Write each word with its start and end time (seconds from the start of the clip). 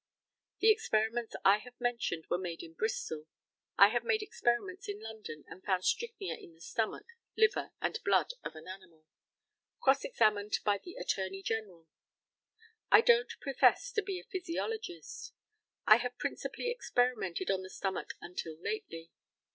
The 0.61 0.71
experiments 0.71 1.35
I 1.45 1.59
have 1.59 1.79
mentioned 1.79 2.25
were 2.27 2.39
made 2.39 2.63
in 2.63 2.73
Bristol. 2.73 3.27
I 3.77 3.89
have 3.89 4.03
made 4.03 4.23
experiments 4.23 4.89
in 4.89 4.99
London, 4.99 5.43
and 5.47 5.63
found 5.63 5.85
strychnia 5.85 6.33
in 6.39 6.55
the 6.55 6.59
stomach, 6.59 7.05
liver, 7.37 7.71
and 7.79 8.03
blood 8.03 8.31
of 8.43 8.55
an 8.55 8.67
animal. 8.67 9.05
Cross 9.79 10.03
examined 10.03 10.57
by 10.65 10.79
the 10.79 10.95
ATTORNEY 10.95 11.43
GENERAL: 11.43 11.87
I 12.89 13.01
don't 13.01 13.37
profess 13.41 13.91
to 13.91 14.01
be 14.01 14.19
a 14.19 14.23
physiologist. 14.23 15.33
I 15.85 15.97
have 15.97 16.17
principally 16.17 16.71
experimented 16.71 17.51
on 17.51 17.61
the 17.61 17.69
stomach 17.69 18.15
until 18.21 18.57
lately. 18.59 19.11